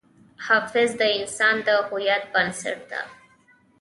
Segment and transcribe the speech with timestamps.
[0.45, 3.01] حافظه د انسان د هویت بنسټ ده.